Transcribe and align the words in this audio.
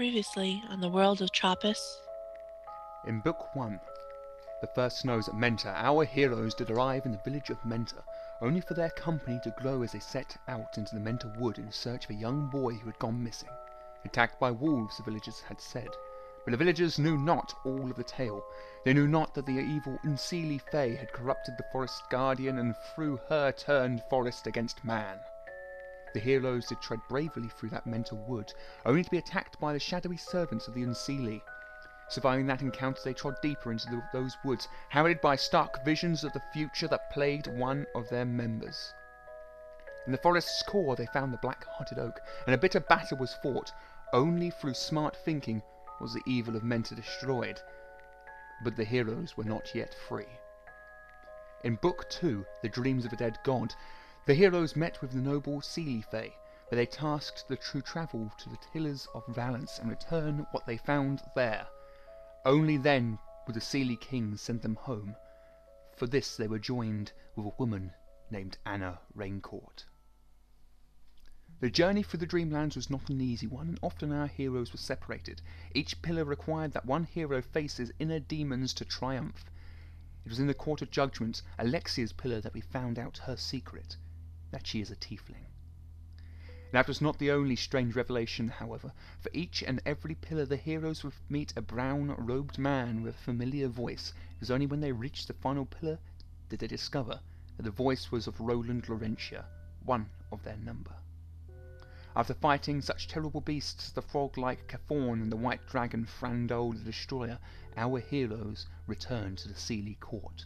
Previously 0.00 0.62
on 0.70 0.80
the 0.80 0.88
world 0.88 1.20
of 1.20 1.30
Tropis. 1.30 1.98
In 3.06 3.20
Book 3.20 3.54
1, 3.54 3.78
The 4.62 4.66
First 4.68 5.00
Snows 5.00 5.28
at 5.28 5.34
Menta, 5.34 5.74
our 5.76 6.06
heroes 6.06 6.54
did 6.54 6.70
arrive 6.70 7.04
in 7.04 7.12
the 7.12 7.18
village 7.18 7.50
of 7.50 7.60
Menta, 7.66 8.02
only 8.40 8.62
for 8.62 8.72
their 8.72 8.88
company 8.88 9.38
to 9.44 9.54
grow 9.58 9.82
as 9.82 9.92
they 9.92 9.98
set 9.98 10.38
out 10.48 10.78
into 10.78 10.94
the 10.94 11.02
Menta 11.02 11.38
wood 11.38 11.58
in 11.58 11.70
search 11.70 12.06
of 12.06 12.12
a 12.12 12.18
young 12.18 12.46
boy 12.46 12.72
who 12.76 12.86
had 12.86 12.98
gone 12.98 13.22
missing. 13.22 13.50
Attacked 14.06 14.40
by 14.40 14.50
wolves, 14.50 14.96
the 14.96 15.02
villagers 15.02 15.40
had 15.40 15.60
said. 15.60 15.90
But 16.46 16.52
the 16.52 16.56
villagers 16.56 16.98
knew 16.98 17.18
not 17.18 17.52
all 17.66 17.90
of 17.90 17.96
the 17.96 18.02
tale. 18.02 18.42
They 18.86 18.94
knew 18.94 19.06
not 19.06 19.34
that 19.34 19.44
the 19.44 19.60
evil 19.60 19.98
Unseelie 20.02 20.62
Fay 20.72 20.96
had 20.96 21.12
corrupted 21.12 21.58
the 21.58 21.66
forest 21.72 22.04
guardian 22.08 22.56
and 22.56 22.74
through 22.74 23.20
her 23.28 23.52
turned 23.52 24.02
forest 24.08 24.46
against 24.46 24.82
man. 24.82 25.20
The 26.12 26.20
heroes 26.20 26.66
did 26.66 26.80
tread 26.80 27.00
bravely 27.08 27.48
through 27.48 27.70
that 27.70 27.86
Menta 27.86 28.14
wood, 28.26 28.52
only 28.84 29.04
to 29.04 29.10
be 29.10 29.18
attacked 29.18 29.60
by 29.60 29.72
the 29.72 29.78
shadowy 29.78 30.16
servants 30.16 30.66
of 30.66 30.74
the 30.74 30.82
Unseelie. 30.82 31.42
Surviving 32.08 32.46
that 32.46 32.62
encounter, 32.62 33.00
they 33.04 33.14
trod 33.14 33.40
deeper 33.40 33.70
into 33.70 33.88
the, 33.88 34.02
those 34.12 34.36
woods, 34.44 34.68
harried 34.88 35.20
by 35.20 35.36
stark 35.36 35.84
visions 35.84 36.24
of 36.24 36.32
the 36.32 36.42
future 36.52 36.88
that 36.88 37.10
plagued 37.10 37.46
one 37.46 37.86
of 37.94 38.08
their 38.08 38.24
members. 38.24 38.92
In 40.06 40.12
the 40.12 40.18
forest's 40.18 40.62
core, 40.64 40.96
they 40.96 41.06
found 41.06 41.32
the 41.32 41.38
black-hearted 41.38 41.98
oak, 42.00 42.20
and 42.46 42.54
a 42.54 42.58
bitter 42.58 42.80
battle 42.80 43.18
was 43.18 43.34
fought. 43.34 43.70
Only 44.12 44.50
through 44.50 44.74
smart 44.74 45.14
thinking 45.14 45.62
was 46.00 46.12
the 46.12 46.22
evil 46.26 46.56
of 46.56 46.64
Menta 46.64 46.96
destroyed. 46.96 47.60
But 48.64 48.74
the 48.74 48.84
heroes 48.84 49.36
were 49.36 49.44
not 49.44 49.72
yet 49.72 49.94
free. 49.94 50.40
In 51.62 51.76
Book 51.76 52.08
2, 52.10 52.44
The 52.62 52.68
Dreams 52.68 53.04
of 53.04 53.12
a 53.12 53.16
Dead 53.16 53.38
God, 53.44 53.74
the 54.26 54.34
heroes 54.34 54.76
met 54.76 55.00
with 55.00 55.10
the 55.10 55.18
noble 55.18 55.60
Seelie 55.60 56.04
Fae, 56.04 56.32
where 56.68 56.76
they 56.76 56.86
tasked 56.86 57.48
the 57.48 57.56
true 57.56 57.82
travel 57.82 58.30
to 58.38 58.48
the 58.48 58.58
Pillars 58.72 59.08
of 59.12 59.26
Valence 59.26 59.80
and 59.80 59.90
return 59.90 60.46
what 60.52 60.64
they 60.66 60.76
found 60.76 61.20
there. 61.34 61.66
Only 62.44 62.76
then 62.76 63.18
would 63.46 63.56
the 63.56 63.60
Seelie 63.60 64.00
King 64.00 64.36
send 64.36 64.62
them 64.62 64.76
home. 64.76 65.16
For 65.96 66.06
this 66.06 66.36
they 66.36 66.46
were 66.46 66.60
joined 66.60 67.10
with 67.34 67.46
a 67.46 67.54
woman 67.58 67.92
named 68.30 68.56
Anna 68.64 69.00
Raincourt. 69.16 69.86
The 71.58 71.70
journey 71.70 72.04
through 72.04 72.20
the 72.20 72.26
Dreamlands 72.26 72.76
was 72.76 72.88
not 72.88 73.08
an 73.10 73.20
easy 73.20 73.48
one, 73.48 73.68
and 73.68 73.80
often 73.82 74.12
our 74.12 74.28
heroes 74.28 74.72
were 74.72 74.78
separated. 74.78 75.42
Each 75.74 76.00
pillar 76.02 76.24
required 76.24 76.72
that 76.74 76.86
one 76.86 77.02
hero 77.02 77.42
face 77.42 77.78
his 77.78 77.92
inner 77.98 78.20
demons 78.20 78.74
to 78.74 78.84
triumph. 78.84 79.50
It 80.24 80.28
was 80.28 80.38
in 80.38 80.46
the 80.46 80.54
Court 80.54 80.82
of 80.82 80.92
Judgment, 80.92 81.42
Alexia's 81.58 82.12
pillar, 82.12 82.40
that 82.42 82.54
we 82.54 82.60
found 82.60 82.96
out 82.96 83.18
her 83.18 83.36
secret 83.36 83.96
that 84.50 84.66
she 84.66 84.80
is 84.80 84.90
a 84.90 84.96
tiefling. 84.96 85.46
That 86.72 86.86
was 86.86 87.00
not 87.00 87.18
the 87.18 87.32
only 87.32 87.56
strange 87.56 87.96
revelation, 87.96 88.48
however. 88.48 88.92
For 89.18 89.30
each 89.32 89.62
and 89.62 89.82
every 89.84 90.14
pillar 90.14 90.46
the 90.46 90.56
heroes 90.56 91.02
would 91.02 91.14
meet 91.28 91.52
a 91.56 91.62
brown-robed 91.62 92.58
man 92.58 93.02
with 93.02 93.16
a 93.16 93.18
familiar 93.18 93.66
voice. 93.66 94.12
It 94.34 94.40
was 94.40 94.50
only 94.52 94.66
when 94.66 94.80
they 94.80 94.92
reached 94.92 95.26
the 95.26 95.34
final 95.34 95.66
pillar 95.66 95.98
did 96.48 96.60
they 96.60 96.68
discover 96.68 97.20
that 97.56 97.64
the 97.64 97.70
voice 97.70 98.12
was 98.12 98.26
of 98.26 98.40
Roland 98.40 98.88
Laurentia, 98.88 99.46
one 99.84 100.08
of 100.30 100.44
their 100.44 100.56
number. 100.58 100.94
After 102.14 102.34
fighting 102.34 102.80
such 102.80 103.08
terrible 103.08 103.40
beasts 103.40 103.88
as 103.88 103.92
the 103.92 104.02
frog-like 104.02 104.66
Cathorn 104.66 105.22
and 105.22 105.30
the 105.30 105.36
white 105.36 105.66
dragon 105.66 106.04
Frandol 106.06 106.72
the 106.72 106.84
Destroyer, 106.84 107.38
our 107.76 107.98
heroes 107.98 108.66
returned 108.86 109.38
to 109.38 109.48
the 109.48 109.54
Seelie 109.54 109.98
Court. 110.00 110.44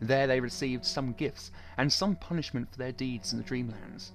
There 0.00 0.26
they 0.26 0.40
received 0.40 0.84
some 0.84 1.12
gifts 1.12 1.50
and 1.78 1.92
some 1.92 2.16
punishment 2.16 2.70
for 2.70 2.78
their 2.78 2.92
deeds 2.92 3.32
in 3.32 3.38
the 3.38 3.44
Dreamlands. 3.44 4.10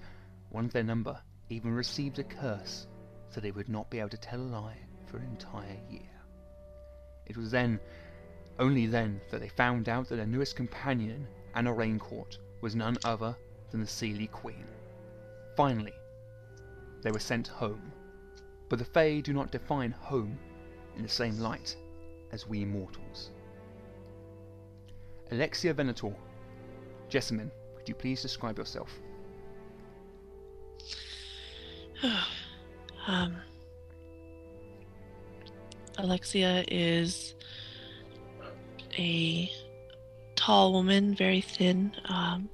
One 0.50 0.66
of 0.66 0.74
their 0.74 0.84
number 0.84 1.20
even 1.50 1.74
received 1.74 2.20
a 2.20 2.24
curse 2.24 2.88
so 3.30 3.40
they 3.40 3.52
would 3.52 3.70
not 3.70 3.90
be 3.90 4.00
able 4.00 4.10
to 4.10 4.18
tell 4.18 4.40
a 4.40 4.44
lie 4.44 4.78
for 5.08 5.18
an 5.18 5.24
entire 5.24 5.78
year. 5.90 6.02
It 7.26 7.38
was 7.38 7.50
then, 7.50 7.80
only 8.60 8.86
then, 8.86 9.22
that 9.32 9.40
they 9.40 9.48
found 9.48 9.90
out 9.90 10.10
that 10.10 10.18
their 10.18 10.26
newest 10.26 10.56
companion, 10.56 11.28
Anna 11.56 11.74
Raincourt, 11.74 12.38
was 12.62 12.76
none 12.76 12.98
other 13.06 13.36
than 13.72 13.80
the 13.80 13.88
Seelie 13.88 14.30
Queen. 14.32 14.66
Finally, 15.56 15.94
they 17.02 17.12
were 17.12 17.20
sent 17.20 17.48
home. 17.48 17.92
But 18.70 18.80
the 18.80 18.86
Fae 18.86 19.22
do 19.22 19.34
not 19.34 19.52
define 19.52 19.92
home 19.92 20.38
in 20.96 21.04
the 21.04 21.10
same 21.10 21.40
light 21.40 21.76
as 22.32 22.48
we 22.48 22.66
mortals. 22.66 23.32
Alexia 25.32 25.74
Venator. 25.74 26.14
Jessamine, 27.10 27.52
could 27.78 27.88
you 27.88 27.96
please 27.96 28.22
describe 28.22 28.58
yourself? 28.58 28.90
um, 33.08 33.38
Alexia 35.98 36.64
is 36.68 37.36
a 38.98 39.52
tall 40.36 40.74
woman, 40.74 41.16
very 41.16 41.42
thin. 41.42 41.94
Um, 42.06 42.50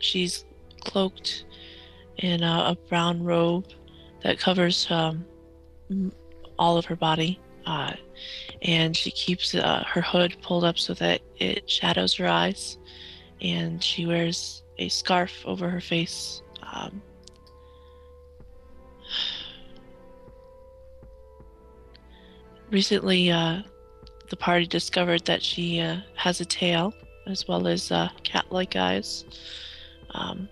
she's 0.00 0.44
cloaked 0.80 1.44
in 2.18 2.42
a, 2.42 2.70
a, 2.70 2.76
brown 2.88 3.22
robe 3.22 3.66
that 4.22 4.38
covers 4.38 4.86
um, 4.90 5.24
all 6.58 6.76
of 6.76 6.84
her 6.84 6.96
body. 6.96 7.40
Uh, 7.66 7.92
and 8.62 8.96
she 8.96 9.10
keeps 9.10 9.54
uh, 9.54 9.84
her 9.86 10.00
hood 10.00 10.36
pulled 10.42 10.64
up 10.64 10.78
so 10.78 10.94
that 10.94 11.20
it 11.38 11.68
shadows 11.68 12.14
her 12.14 12.26
eyes, 12.26 12.78
and 13.40 13.82
she 13.82 14.06
wears 14.06 14.62
a 14.78 14.88
scarf 14.88 15.42
over 15.44 15.68
her 15.68 15.80
face. 15.80 16.42
Um, 16.72 17.02
recently, 22.70 23.30
uh, 23.30 23.62
the 24.30 24.36
party 24.36 24.66
discovered 24.66 25.24
that 25.26 25.42
she 25.42 25.80
uh, 25.80 25.98
has 26.14 26.40
a 26.40 26.44
tail 26.44 26.94
as 27.26 27.46
well 27.46 27.66
as 27.68 27.92
uh, 27.92 28.08
cat-like 28.24 28.74
eyes, 28.76 29.24
um, 30.10 30.48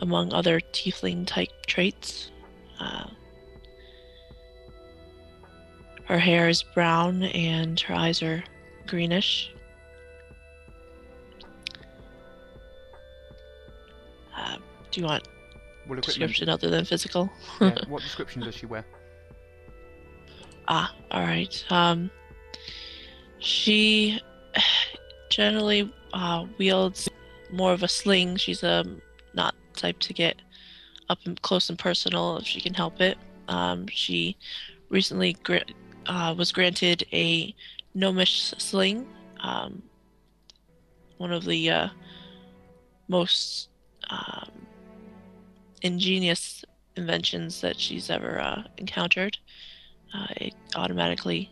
among 0.00 0.32
other 0.32 0.60
tiefling-type 0.60 1.66
traits. 1.66 2.30
Her 6.10 6.18
hair 6.18 6.48
is 6.48 6.64
brown 6.64 7.22
and 7.22 7.78
her 7.78 7.94
eyes 7.94 8.20
are 8.20 8.42
greenish. 8.88 9.52
Uh, 14.36 14.56
do 14.90 15.00
you 15.00 15.06
want 15.06 15.28
what 15.86 16.02
description 16.02 16.48
other 16.48 16.68
than 16.68 16.84
physical? 16.84 17.30
yeah, 17.60 17.78
what 17.88 18.02
description 18.02 18.42
does 18.42 18.56
she 18.56 18.66
wear? 18.66 18.84
Ah, 20.66 20.92
all 21.12 21.22
right. 21.22 21.64
Um, 21.70 22.10
she 23.38 24.20
generally 25.30 25.94
uh, 26.12 26.44
wields 26.58 27.08
more 27.52 27.72
of 27.72 27.84
a 27.84 27.88
sling. 27.88 28.34
She's 28.34 28.64
um, 28.64 29.00
not 29.32 29.54
type 29.76 30.00
to 30.00 30.12
get 30.12 30.42
up 31.08 31.20
and 31.24 31.40
close 31.42 31.70
and 31.70 31.78
personal 31.78 32.36
if 32.38 32.46
she 32.48 32.60
can 32.60 32.74
help 32.74 33.00
it. 33.00 33.16
Um, 33.46 33.86
she 33.86 34.36
recently 34.88 35.34
uh, 36.06 36.34
was 36.36 36.52
granted 36.52 37.04
a 37.12 37.54
gnomish 37.94 38.54
sling, 38.58 39.06
um, 39.40 39.82
one 41.18 41.32
of 41.32 41.44
the 41.44 41.70
uh, 41.70 41.88
most 43.08 43.68
um, 44.08 44.50
ingenious 45.82 46.64
inventions 46.96 47.60
that 47.60 47.78
she's 47.78 48.10
ever 48.10 48.40
uh, 48.40 48.62
encountered. 48.78 49.36
Uh, 50.14 50.26
it 50.36 50.54
automatically 50.74 51.50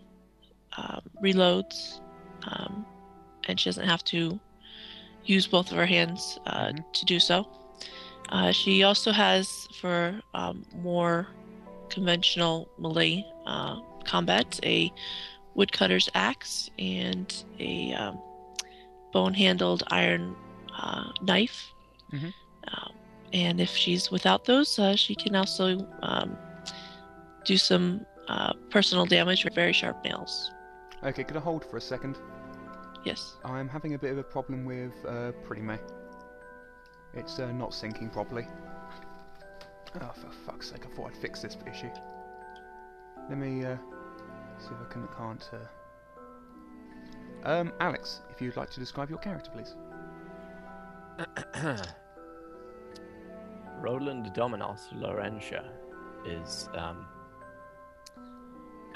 um, 0.77 1.01
reloads, 1.23 2.01
um, 2.47 2.85
and 3.47 3.59
she 3.59 3.69
doesn't 3.69 3.87
have 3.87 4.03
to 4.05 4.39
use 5.25 5.47
both 5.47 5.71
of 5.71 5.77
her 5.77 5.87
hands 5.87 6.39
uh, 6.47 6.67
mm-hmm. 6.67 6.79
to 6.93 7.05
do 7.05 7.21
so. 7.21 7.47
Uh, 8.31 8.53
she 8.53 8.83
also 8.83 9.11
has, 9.13 9.69
for 9.81 10.21
um, 10.35 10.65
more 10.77 11.29
conventional 11.89 12.69
melee 12.79 13.25
uh, 13.99 14.05
combat 14.05 14.61
a 14.65 14.93
woodcutter's 15.55 16.09
axe 16.15 16.71
and 16.79 17.45
a 17.59 17.93
um, 17.95 18.21
bone 19.13 19.35
handled 19.35 19.83
iron 19.89 20.37
uh, 20.77 21.11
knife. 21.23 21.73
Mm-hmm. 22.13 22.29
Um, 22.69 22.93
and 23.33 23.61
if 23.61 23.71
she's 23.71 24.11
without 24.11 24.45
those, 24.45 24.79
uh, 24.79 24.97
she 24.97 25.15
can 25.15 25.35
also 25.37 25.87
um, 26.03 26.37
do 27.45 27.57
some 27.57 28.07
uh, 28.29 28.53
personal 28.71 29.07
damage 29.07 29.45
with 29.45 29.55
very 29.55 29.73
sharp 29.73 30.05
nails. 30.05 30.53
Okay, 31.03 31.25
could 31.25 31.37
I 31.37 31.41
hold 31.41 31.65
for 31.65 31.77
a 31.77 31.81
second? 31.81 32.19
Yes. 33.05 33.37
I'm 33.45 33.69
having 33.69 33.95
a 33.95 33.99
bit 33.99 34.13
of 34.13 34.19
a 34.19 34.23
problem 34.23 34.65
with 34.65 34.93
uh, 35.07 35.33
Pretty 35.45 35.63
May. 35.63 35.79
It's 37.15 37.39
uh, 37.39 37.53
not 37.53 37.71
syncing 37.71 38.13
properly. 38.13 38.47
Oh, 40.01 40.11
for 40.15 40.31
fuck's 40.45 40.71
sake, 40.71 40.85
I 40.85 40.95
thought 40.95 41.09
I'd 41.09 41.17
fix 41.17 41.41
this 41.41 41.57
issue. 41.71 41.91
Let 43.29 43.39
me 43.39 43.65
uh, 43.65 43.77
see 44.59 44.69
if 44.69 44.81
I 44.81 44.93
can. 44.93 45.09
Uh... 45.53 45.59
Um, 47.45 47.73
Alex, 47.81 48.23
if 48.31 48.41
you'd 48.41 48.57
like 48.57 48.71
to 48.71 48.81
describe 48.81 49.11
your 49.11 49.19
character, 49.19 49.51
please. 49.51 49.77
Roland 53.81 54.33
Dominos 54.35 54.93
Laurentia 54.95 55.65
is 56.27 56.69
um, 56.75 57.07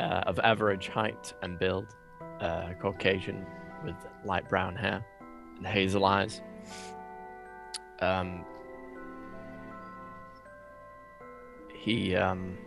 uh, 0.00 0.22
of 0.26 0.38
average 0.40 0.88
height 0.88 1.34
and 1.42 1.58
build, 1.58 1.94
uh, 2.40 2.72
Caucasian 2.80 3.46
with 3.84 3.96
light 4.24 4.48
brown 4.48 4.74
hair 4.74 5.04
and 5.56 5.66
hazel 5.66 6.04
eyes. 6.04 6.40
Um, 8.00 8.44
he 11.74 12.16
um, 12.16 12.58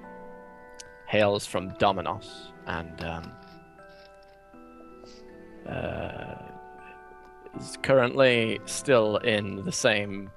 hails 1.08 1.46
from 1.46 1.72
Dominos 1.72 2.52
and 2.68 3.04
um, 3.04 3.32
uh, 5.68 6.36
is 7.60 7.78
currently 7.82 8.60
still 8.66 9.18
in 9.18 9.64
the 9.64 9.72
same 9.72 10.30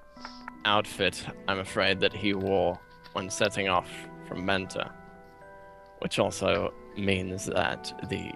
outfit, 0.65 1.25
I'm 1.47 1.59
afraid, 1.59 2.00
that 2.00 2.12
he 2.12 2.35
wore 2.35 2.79
when 3.12 3.31
setting 3.31 3.69
off 3.69 3.91
from 4.26 4.47
Menta, 4.47 4.91
which 6.00 6.19
also 6.19 6.73
means 6.97 7.47
that 7.47 7.93
the 8.09 8.31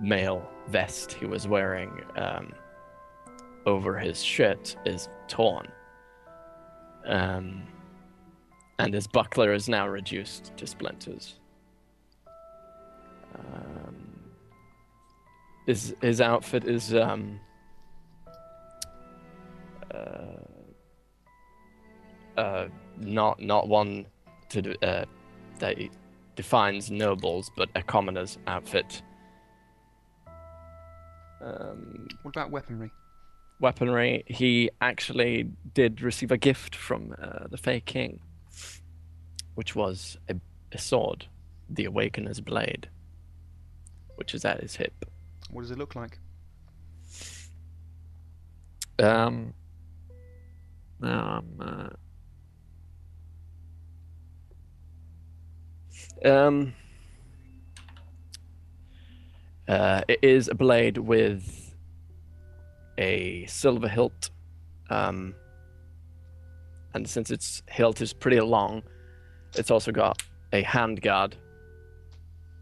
mail 0.00 0.48
vest 0.68 1.12
he 1.12 1.26
was 1.26 1.48
wearing 1.48 2.02
um, 2.16 2.52
over 3.66 3.98
his 3.98 4.22
shirt 4.22 4.76
is 4.84 5.08
torn. 5.28 5.68
Um, 7.06 7.62
and 8.78 8.94
his 8.94 9.06
buckler 9.06 9.52
is 9.52 9.68
now 9.68 9.88
reduced 9.88 10.56
to 10.56 10.66
splinters. 10.66 11.38
Um, 13.34 13.96
his 15.66 15.94
his 16.00 16.20
outfit 16.20 16.64
is 16.64 16.94
um, 16.94 17.40
uh, 19.94 20.42
uh, 22.36 22.68
not 22.98 23.40
not 23.40 23.68
one 23.68 24.06
to 24.50 24.74
uh, 24.82 25.04
that 25.58 25.76
defines 26.36 26.90
nobles, 26.90 27.50
but 27.56 27.68
a 27.74 27.82
commoner's 27.82 28.38
outfit. 28.46 29.02
Um, 31.40 32.08
What 32.22 32.34
about 32.34 32.50
weaponry? 32.50 32.90
weaponry, 33.60 34.24
he 34.26 34.70
actually 34.80 35.50
did 35.74 36.00
receive 36.00 36.30
a 36.30 36.36
gift 36.38 36.74
from 36.76 37.14
uh, 37.20 37.48
the 37.50 37.56
Fey 37.56 37.80
King, 37.80 38.20
which 39.54 39.74
was 39.74 40.16
a, 40.28 40.36
a 40.72 40.78
sword, 40.78 41.26
the 41.68 41.84
Awakener's 41.84 42.40
Blade, 42.40 42.88
which 44.18 44.34
is 44.34 44.44
at 44.44 44.60
his 44.60 44.74
hip. 44.74 45.04
What 45.50 45.62
does 45.62 45.70
it 45.70 45.78
look 45.78 45.94
like? 45.94 46.18
Um, 48.98 49.54
I'm. 51.00 51.92
Uh... 56.24 56.28
Um. 56.28 56.74
Uh, 59.68 60.02
it 60.08 60.18
is 60.22 60.48
a 60.48 60.54
blade 60.54 60.98
with 60.98 61.74
a 62.96 63.46
silver 63.46 63.86
hilt, 63.86 64.30
um, 64.90 65.34
and 66.94 67.08
since 67.08 67.30
its 67.30 67.62
hilt 67.68 68.00
is 68.00 68.12
pretty 68.12 68.40
long, 68.40 68.82
it's 69.54 69.70
also 69.70 69.92
got 69.92 70.22
a 70.52 70.62
hand 70.62 71.02
guard 71.02 71.36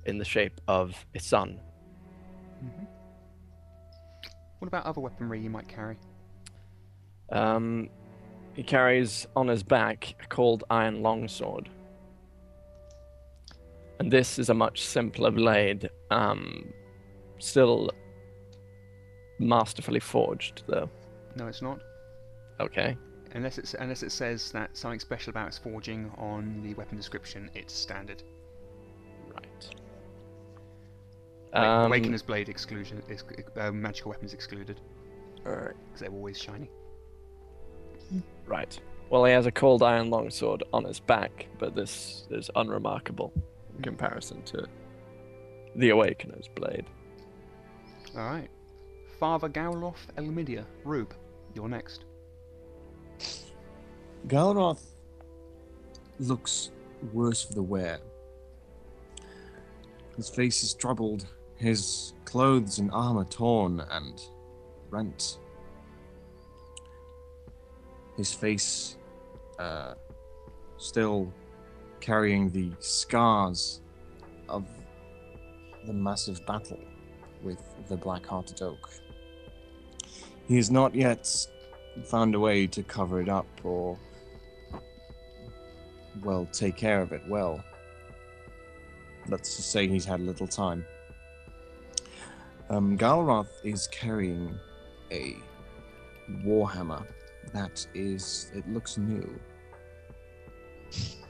in 0.06 0.18
the 0.18 0.24
shape 0.24 0.60
of 0.68 1.04
a 1.14 1.20
sun. 1.20 1.60
hmm 2.60 2.84
What 4.58 4.68
about 4.68 4.86
other 4.86 5.00
weaponry 5.00 5.40
you 5.40 5.50
might 5.50 5.68
carry? 5.68 5.98
Um, 7.30 7.88
he 8.54 8.62
carries 8.62 9.26
on 9.36 9.48
his 9.48 9.62
back 9.62 10.14
a 10.22 10.26
cold 10.26 10.64
iron 10.70 11.02
longsword. 11.02 11.68
And 13.98 14.10
this 14.10 14.38
is 14.38 14.50
a 14.50 14.54
much 14.54 14.82
simpler 14.82 15.30
blade, 15.30 15.88
um, 16.10 16.66
still 17.38 17.90
masterfully 19.38 20.00
forged, 20.00 20.62
though. 20.66 20.88
No, 21.34 21.46
it's 21.48 21.62
not. 21.62 21.80
Okay. 22.60 22.96
Unless 23.34 23.58
it's 23.58 23.74
unless 23.74 24.02
it 24.02 24.12
says 24.12 24.50
that 24.52 24.76
something 24.76 25.00
special 25.00 25.30
about 25.30 25.48
its 25.48 25.58
forging 25.58 26.10
on 26.16 26.62
the 26.62 26.74
weapon 26.74 26.96
description, 26.96 27.50
it's 27.54 27.74
standard. 27.74 28.22
Um, 31.52 31.86
Awakener's 31.86 32.22
blade 32.22 32.48
exclusion 32.48 33.02
is 33.08 33.24
uh, 33.56 33.70
magical 33.72 34.10
weapons 34.10 34.34
excluded 34.34 34.80
alright, 35.46 35.74
because 35.86 36.00
they're 36.00 36.10
always 36.10 36.38
shiny. 36.38 36.70
right. 38.46 38.78
Well, 39.08 39.24
he 39.24 39.32
has 39.32 39.46
a 39.46 39.52
cold 39.52 39.82
iron 39.82 40.10
longsword 40.10 40.64
on 40.72 40.84
his 40.84 40.98
back, 40.98 41.46
but 41.58 41.76
this 41.76 42.26
is 42.30 42.50
unremarkable 42.56 43.32
in 43.76 43.82
comparison 43.82 44.42
to 44.42 44.66
the 45.76 45.90
Awakener's 45.90 46.48
blade. 46.48 46.86
All 48.16 48.24
right, 48.24 48.48
Father 49.20 49.48
Galroth 49.48 50.06
Elmidia, 50.16 50.64
Rube, 50.84 51.14
you're 51.54 51.68
next. 51.68 52.04
Galroth 54.26 54.82
looks 56.18 56.70
worse 57.12 57.44
for 57.44 57.54
the 57.54 57.62
wear. 57.62 57.98
His 60.16 60.28
face 60.28 60.62
is 60.64 60.74
troubled, 60.74 61.26
his 61.56 62.12
clothes 62.24 62.78
and 62.78 62.90
armor 62.92 63.24
torn 63.24 63.80
and 63.90 64.22
rent. 64.90 65.38
His 68.16 68.32
face 68.32 68.96
uh, 69.58 69.94
still 70.76 71.32
carrying 72.00 72.50
the 72.50 72.70
scars 72.80 73.80
of 74.48 74.66
the 75.86 75.92
massive 75.92 76.44
battle 76.46 76.80
with 77.42 77.60
the 77.88 77.96
Black 77.96 78.26
Hearted 78.26 78.62
Oak. 78.62 78.90
He 80.48 80.56
has 80.56 80.70
not 80.70 80.94
yet 80.94 81.28
found 82.04 82.34
a 82.34 82.40
way 82.40 82.66
to 82.66 82.82
cover 82.82 83.20
it 83.20 83.28
up 83.28 83.46
or 83.64 83.98
well 86.22 86.48
take 86.52 86.76
care 86.76 87.00
of 87.00 87.12
it 87.12 87.22
well. 87.28 87.62
Let's 89.28 89.56
just 89.56 89.70
say 89.70 89.88
he's 89.88 90.04
had 90.04 90.20
little 90.20 90.46
time. 90.46 90.84
Um, 92.68 92.98
Galroth 92.98 93.48
is 93.64 93.86
carrying 93.88 94.58
a 95.12 95.36
warhammer 96.44 97.06
that 97.52 97.86
is 97.94 98.50
it 98.54 98.68
looks 98.68 98.98
new. 98.98 99.38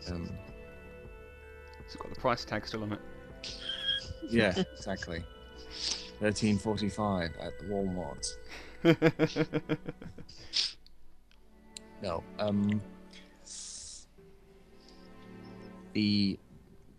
Um, 0.09 0.31
It's 1.81 1.95
got 1.97 2.09
the 2.15 2.21
price 2.21 2.45
tag 2.45 2.67
still 2.67 2.83
on 2.85 2.93
it. 2.93 3.01
yeah, 4.31 4.55
exactly. 4.77 5.23
Thirteen 6.21 6.59
forty-five 6.59 7.31
at 7.41 7.59
the 7.59 7.65
Walmart. 7.67 8.27
No. 12.03 12.23
Um. 12.39 12.83
The 15.95 16.39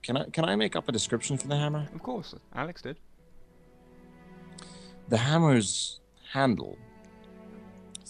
can 0.02 0.18
I 0.18 0.24
can 0.32 0.44
I 0.46 0.56
make 0.56 0.76
up 0.76 0.90
a 0.90 0.92
description 0.92 1.38
for 1.38 1.48
the 1.48 1.56
hammer? 1.56 1.88
of 1.94 2.02
course, 2.02 2.34
Alex 2.56 2.82
did. 2.82 2.98
The 5.10 5.18
hammer's 5.18 6.00
handle, 6.32 6.78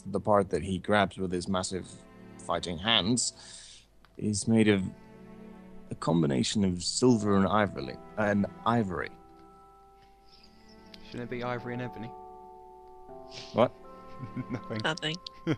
the 0.07 0.19
part 0.19 0.49
that 0.49 0.63
he 0.63 0.79
grabs 0.79 1.17
with 1.17 1.31
his 1.31 1.47
massive 1.47 1.87
fighting 2.39 2.77
hands, 2.77 3.33
is 4.17 4.47
made 4.47 4.67
of 4.67 4.83
a 5.91 5.95
combination 5.95 6.63
of 6.63 6.83
silver 6.83 7.37
and 7.37 7.47
ivory. 7.47 7.95
And 8.17 8.45
ivory. 8.65 9.11
Shouldn't 11.05 11.23
it 11.23 11.29
be 11.29 11.43
ivory 11.43 11.73
and 11.73 11.83
ebony? 11.83 12.11
What? 13.53 13.71
Nothing. 14.49 14.81
Nothing. 14.83 15.15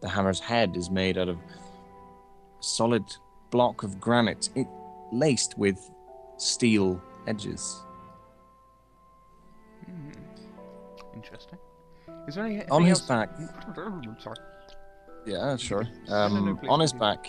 The 0.00 0.08
hammer's 0.10 0.40
head 0.40 0.76
is 0.76 0.90
made 0.90 1.16
out 1.18 1.28
of 1.28 1.38
a 1.38 2.62
solid 2.62 3.02
block 3.50 3.82
of 3.82 3.98
granite, 3.98 4.50
it 4.54 4.68
laced 5.10 5.56
with 5.56 5.90
steel 6.36 7.02
edges. 7.26 7.82
Hmm. 9.86 10.10
Interesting. 11.14 11.58
Is 12.28 12.34
there 12.34 12.44
any 12.44 12.64
On 12.68 12.82
his 12.84 12.98
else- 13.00 13.08
back, 13.08 13.30
Sorry. 14.18 14.36
Yeah, 15.24 15.56
sure. 15.56 15.84
No, 16.08 16.28
no, 16.28 16.40
no, 16.40 16.50
Um, 16.52 16.60
on 16.68 16.80
his 16.80 16.92
back, 16.92 17.26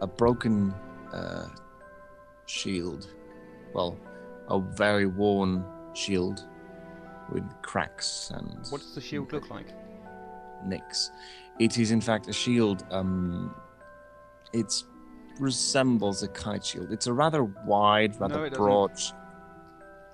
a 0.00 0.06
broken 0.06 0.74
uh, 1.12 1.46
shield. 2.46 3.08
Well, 3.72 3.96
a 4.48 4.58
very 4.60 5.06
worn 5.06 5.64
shield 5.94 6.44
with 7.32 7.44
cracks 7.62 8.30
and 8.34 8.66
What 8.70 8.80
does 8.80 8.94
the 8.94 9.00
shield 9.00 9.32
look 9.32 9.50
like? 9.50 9.66
nicks. 10.66 11.10
It 11.60 11.78
is, 11.78 11.90
in 11.92 12.00
fact, 12.00 12.26
a 12.28 12.32
shield. 12.32 12.84
Um, 12.90 13.54
it 14.52 14.72
resembles 15.38 16.22
a 16.22 16.28
kite 16.28 16.64
shield. 16.64 16.90
It's 16.90 17.06
a 17.06 17.12
rather 17.12 17.44
wide, 17.44 18.18
rather 18.20 18.34
No, 18.38 18.42
it 18.44 18.50
doesn't. 18.50 18.64
broad. 18.64 18.92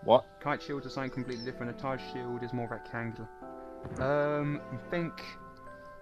What? 0.04 0.26
Kite 0.40 0.62
shield 0.62 0.86
is 0.86 0.94
something 0.94 1.10
completely 1.10 1.44
different. 1.44 1.76
A 1.76 1.80
Taj 1.80 2.00
shield 2.12 2.42
is 2.42 2.52
more 2.52 2.68
rectangular. 2.68 3.28
Um, 3.98 4.60
I 4.72 4.90
think 4.90 5.12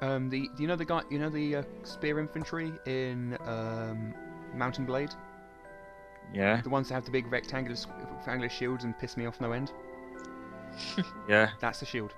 um 0.00 0.30
the 0.30 0.48
do 0.56 0.62
you 0.62 0.68
know 0.68 0.76
the 0.76 0.84
guy 0.84 1.02
you 1.10 1.18
know 1.18 1.28
the 1.28 1.56
uh, 1.56 1.62
spear 1.82 2.20
infantry 2.20 2.72
in 2.86 3.36
um 3.46 4.14
Mount 4.54 4.78
and 4.78 4.86
Blade. 4.86 5.10
Yeah, 6.32 6.60
The 6.60 6.68
ones 6.68 6.88
that 6.88 6.94
have 6.94 7.04
the 7.06 7.10
big 7.10 7.30
rectangular, 7.32 7.78
rectangular 8.16 8.50
shields 8.50 8.84
and 8.84 8.96
piss 8.98 9.16
me 9.16 9.24
off 9.24 9.40
no 9.40 9.52
end. 9.52 9.72
yeah. 11.28 11.50
That's 11.58 11.80
the 11.80 11.86
shield. 11.86 12.14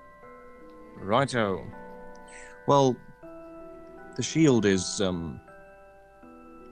Righto. 0.97 1.65
Well, 2.67 2.97
the 4.17 4.21
shield 4.23 4.65
is 4.65 4.99
um, 4.99 5.39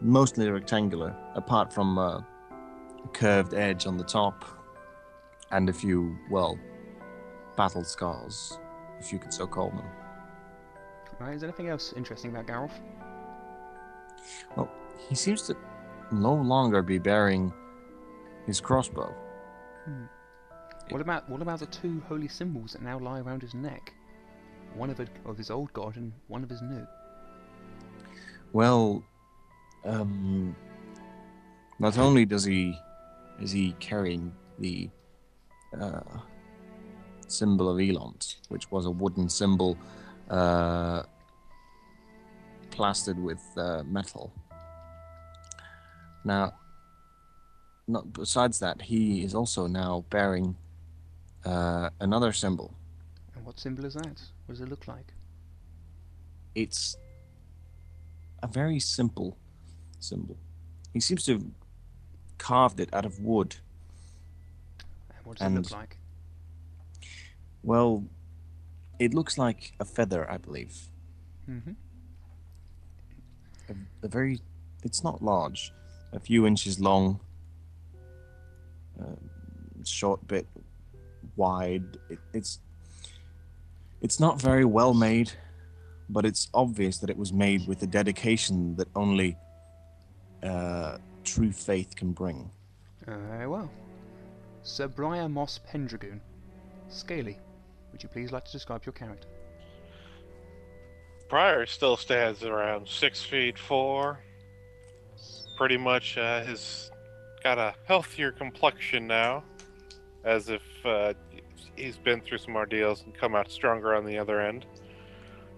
mostly 0.02 0.50
rectangular, 0.50 1.16
apart 1.36 1.72
from 1.72 1.98
uh, 1.98 2.18
a 2.18 3.08
curved 3.14 3.54
edge 3.54 3.88
on 3.88 3.96
the 3.98 4.04
top, 4.04 4.44
and 5.52 5.70
a 5.70 5.74
few, 5.74 6.18
well, 6.30 6.58
battle 7.56 7.84
scars, 7.84 8.60
if 9.00 9.12
you 9.12 9.20
could 9.20 9.34
so 9.34 9.48
call 9.48 9.70
them. 9.70 9.86
Right, 11.20 11.36
is 11.36 11.42
there 11.42 11.50
anything 11.50 11.68
else 11.68 11.94
interesting 11.98 12.32
about 12.32 12.48
Gareth? 12.48 12.80
Well, 14.56 14.72
he 15.10 15.16
seems 15.16 15.42
to 15.44 15.58
no 16.12 16.34
longer 16.34 16.82
be 16.82 16.98
bearing 16.98 17.54
his 18.46 18.62
crossbow. 18.62 19.14
What 20.90 21.02
about 21.02 21.30
what 21.30 21.42
about 21.42 21.60
the 21.60 21.66
two 21.68 22.02
holy 22.08 22.28
symbols 22.28 22.74
that 22.74 22.82
now 22.82 22.98
lie 23.00 23.20
around 23.20 23.42
his 23.42 23.54
neck? 23.54 23.94
One 24.76 24.90
of, 24.90 25.00
a, 25.00 25.08
of 25.26 25.38
his 25.38 25.52
old 25.52 25.74
god 25.74 25.98
and 25.98 26.12
one 26.28 26.44
of 26.44 26.50
his 26.50 26.62
new. 26.62 26.86
Well, 28.54 29.04
um, 29.86 30.56
not 31.80 31.98
only 31.98 32.26
does 32.26 32.44
he 32.44 32.76
is 33.40 33.52
he 33.52 33.74
carrying 33.80 34.34
the 34.58 34.90
uh, 35.80 36.20
symbol 37.28 37.70
of 37.70 37.78
Elont, 37.78 38.36
which 38.50 38.72
was 38.72 38.86
a 38.86 38.92
wooden 38.92 39.30
symbol 39.30 39.78
uh, 40.30 41.04
plastered 42.72 43.20
with 43.20 43.42
uh, 43.58 43.84
metal. 43.86 44.32
Now, 46.24 46.54
not 47.88 48.14
besides 48.14 48.60
that, 48.60 48.82
he 48.82 49.24
is 49.24 49.34
also 49.34 49.68
now 49.68 50.06
bearing 50.10 50.56
uh, 51.46 51.90
another 52.00 52.32
symbol. 52.34 52.74
And 53.36 53.46
what 53.46 53.60
symbol 53.60 53.86
is 53.86 53.96
that? 53.96 54.22
What 54.46 54.54
does 54.54 54.62
it 54.62 54.70
look 54.70 54.88
like? 54.88 55.14
it's 56.56 56.98
a 58.44 58.48
very 58.48 58.80
simple 58.80 59.38
symbol. 60.00 60.38
He 60.94 61.00
seems 61.00 61.24
to 61.26 61.34
have 61.34 61.46
carved 62.38 62.80
it 62.80 62.90
out 62.94 63.06
of 63.06 63.20
wood. 63.20 63.56
And 65.30 65.56
what 65.56 65.64
does 65.64 65.72
it 65.72 65.74
look 65.74 65.82
like? 65.82 65.98
Well, 67.64 68.04
it 69.00 69.14
looks 69.14 69.38
like 69.38 69.74
a 69.80 69.86
feather, 69.86 70.30
I 70.30 70.38
believe. 70.38 70.76
Mm-hmm. 71.50 71.72
A, 73.70 74.06
a 74.06 74.08
very, 74.08 74.40
it's 74.84 75.04
not 75.04 75.22
large, 75.22 75.72
a 76.14 76.20
few 76.20 76.48
inches 76.48 76.80
long, 76.80 77.20
uh, 79.00 79.16
short 79.86 80.28
bit 80.28 80.48
wide. 81.36 81.98
It, 82.10 82.20
it's, 82.34 82.60
it's 84.02 84.20
not 84.20 84.42
very 84.42 84.66
well 84.66 84.94
made, 84.94 85.32
but 86.10 86.26
it's 86.26 86.50
obvious 86.54 86.98
that 87.00 87.10
it 87.10 87.18
was 87.18 87.32
made 87.32 87.68
with 87.68 87.84
a 87.84 87.88
dedication 87.88 88.76
that 88.78 88.88
only 88.96 89.38
uh, 90.44 90.98
true 91.24 91.52
faith 91.52 91.96
can 91.96 92.14
bring. 92.14 92.50
Uh, 93.08 93.18
very 93.30 93.48
well. 93.48 93.70
Sir 94.64 94.88
Briar 94.88 95.30
Moss 95.30 95.60
Pendragoon. 95.66 96.22
Scaly, 96.90 97.38
would 97.92 98.04
you 98.04 98.10
please 98.10 98.32
like 98.32 98.46
to 98.46 98.52
describe 98.52 98.86
your 98.86 98.94
character? 98.94 99.28
Pryor 101.28 101.66
still 101.66 101.96
stands 101.96 102.44
around 102.44 102.88
six 102.88 103.22
feet 103.24 103.58
four. 103.58 104.20
Pretty 105.58 105.78
much 105.78 106.18
uh, 106.18 106.44
has 106.44 106.90
got 107.44 107.58
a 107.58 107.76
healthier 107.86 108.32
complexion 108.32 109.06
now, 109.08 109.44
as 110.24 110.50
if 110.50 110.62
uh, 110.86 111.14
he's 111.76 111.98
been 111.98 112.22
through 112.22 112.38
some 112.38 112.56
ordeals 112.56 113.04
and 113.04 113.14
come 113.14 113.36
out 113.36 113.52
stronger 113.52 113.94
on 113.94 114.06
the 114.06 114.18
other 114.18 114.42
end. 114.42 114.66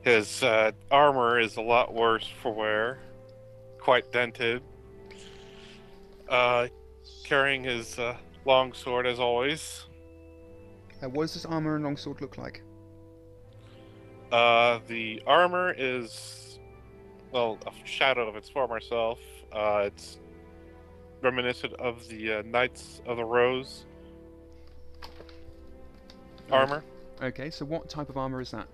His 0.01 0.41
uh, 0.43 0.72
armor 0.89 1.39
is 1.39 1.58
a 1.58 1.62
lot 1.62 1.93
worse 1.93 2.27
for 2.41 2.51
wear, 2.51 3.00
quite 3.79 4.12
dented. 4.12 4.63
Uh, 6.27 6.67
carrying 7.24 7.63
his 7.63 8.00
uh, 8.00 8.15
long 8.45 8.74
sword 8.74 9.05
as 9.05 9.19
always. 9.19 9.86
Uh, 11.01 11.10
what 11.10 11.24
does 11.24 11.33
this 11.33 11.45
armor 11.45 11.75
and 11.75 11.83
longsword 11.83 12.21
look 12.21 12.38
like? 12.38 12.62
Uh, 14.31 14.79
the 14.88 15.21
armor 15.27 15.74
is, 15.77 16.60
well, 17.31 17.57
a 17.67 17.88
shadow 17.88 18.27
of 18.27 18.36
its 18.36 18.50
former 18.50 18.79
self. 18.79 19.19
Uh, 19.51 19.83
it's 19.86 20.19
reminiscent 21.21 21.74
of 21.74 22.07
the 22.07 22.33
uh, 22.33 22.41
Knights 22.43 23.01
of 23.05 23.17
the 23.17 23.25
Rose 23.25 23.86
armor. 26.51 26.83
Okay, 27.21 27.50
so 27.50 27.65
what 27.65 27.89
type 27.89 28.10
of 28.10 28.17
armor 28.17 28.41
is 28.41 28.51
that? 28.51 28.67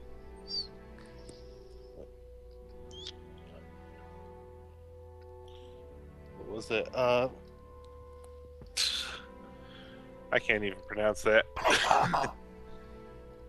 What 6.38 6.50
was 6.50 6.72
it? 6.72 6.88
Uh, 6.94 7.30
I 10.32 10.40
can't 10.40 10.64
even 10.64 10.78
pronounce 10.88 11.22
that. 11.24 11.46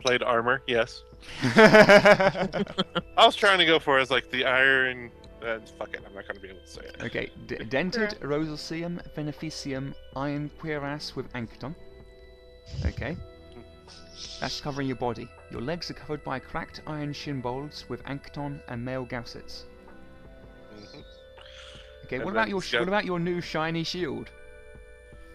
Plate 0.01 0.23
armor, 0.23 0.63
yes. 0.67 1.03
I 1.57 2.65
was 3.17 3.35
trying 3.35 3.59
to 3.59 3.65
go 3.67 3.79
for 3.79 3.99
it 3.99 4.03
as 4.03 4.11
like 4.11 4.31
the 4.31 4.45
iron. 4.45 5.11
Uh, 5.43 5.59
fuck 5.79 5.93
it, 5.95 6.01
I'm 6.07 6.15
not 6.15 6.27
gonna 6.27 6.41
be 6.41 6.49
able 6.49 6.61
to 6.61 6.67
say 6.69 6.81
it. 6.83 6.97
okay, 7.03 7.31
d- 7.47 7.57
dented 7.69 8.11
Rosalcium 8.21 9.01
Beneficium 9.17 9.95
Iron 10.17 10.51
Cuirass 10.61 11.15
with 11.17 11.27
Ankton. 11.35 11.75
Okay. 12.87 13.17
That's 14.41 14.61
covering 14.61 14.87
your 14.89 14.97
body. 14.97 15.29
Your 15.51 15.61
legs 15.61 15.91
are 15.91 15.95
covered 15.95 16.23
by 16.25 16.39
cracked 16.41 16.81
iron 16.87 17.13
shin 17.13 17.41
bolts 17.41 17.89
with 17.89 18.03
Ankton 18.07 18.61
and 18.69 18.85
mail 18.85 19.05
goussets. 19.05 19.65
Mhm. 20.77 21.05
Okay, 22.07 22.17
And 22.17 22.25
what 22.25 22.33
about 22.33 22.49
your 22.49 22.61
sh- 22.63 22.73
got- 22.73 22.81
what 22.81 22.89
about 22.89 23.05
your 23.05 23.19
new 23.21 23.41
shiny 23.41 23.85
shield? 23.85 24.31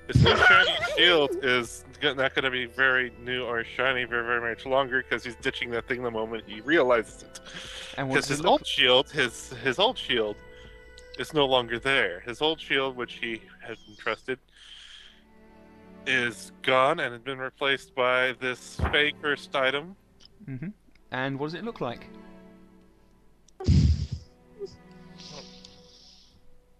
This 0.08 0.22
new 0.22 0.36
shiny 0.36 0.72
shield 0.98 1.32
is 1.44 1.86
not 2.02 2.36
going 2.36 2.44
to 2.44 2.52
be 2.52 2.66
very 2.66 3.12
new 3.24 3.44
or 3.46 3.64
shiny 3.64 4.04
very, 4.04 4.26
very 4.26 4.42
much 4.42 4.66
longer 4.66 5.02
because 5.02 5.24
he's 5.24 5.36
ditching 5.36 5.70
that 5.72 5.88
thing 5.88 6.04
the 6.04 6.12
moment 6.12 6.44
he 6.46 6.62
realizes 6.62 7.24
it. 7.24 7.40
And 7.98 8.10
Because 8.10 8.28
his 8.28 8.44
old 8.44 8.66
shield, 8.66 9.10
his 9.10 9.54
his 9.64 9.80
old 9.80 9.98
shield, 9.98 10.36
is 11.18 11.34
no 11.34 11.46
longer 11.46 11.80
there. 11.80 12.20
His 12.22 12.42
old 12.42 12.60
shield, 12.60 12.98
which 12.98 13.14
he 13.16 13.42
had 13.66 13.78
entrusted, 13.90 14.40
is 16.06 16.52
gone 16.64 17.00
and 17.00 17.14
has 17.14 17.22
been 17.22 17.38
replaced 17.40 17.96
by 17.96 18.34
this 18.40 18.78
fake 18.92 19.16
cursed 19.22 19.56
item. 19.56 19.96
hmm 20.46 20.68
And 21.12 21.40
what 21.40 21.48
does 21.48 21.54
it 21.54 21.64
look 21.64 21.80
like? 21.80 22.08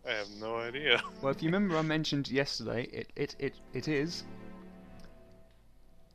I 0.06 0.12
have 0.12 0.30
no 0.40 0.58
idea. 0.58 1.02
Well, 1.22 1.32
if 1.32 1.42
you 1.42 1.48
remember, 1.48 1.78
I 1.78 1.82
mentioned 1.82 2.30
yesterday, 2.30 2.84
it 2.92 3.12
it 3.16 3.36
it, 3.40 3.54
it 3.74 3.88
is 3.88 4.24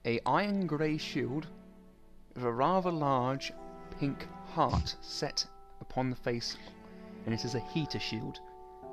a 0.04 0.20
iron 0.26 0.66
grey 0.66 0.98
shield 0.98 1.46
with 2.34 2.44
a 2.44 2.52
rather 2.52 2.90
large 2.90 3.52
pink 3.98 4.26
heart 4.46 4.96
set 5.00 5.46
upon 5.80 6.10
the 6.10 6.16
face, 6.16 6.56
and 7.24 7.34
it 7.34 7.44
is 7.44 7.54
a 7.54 7.60
heater 7.60 7.98
shield. 7.98 8.40